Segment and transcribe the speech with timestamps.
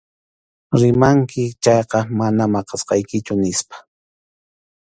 [0.81, 3.75] Rimanki chayqa mana maqasaykichu, nispa.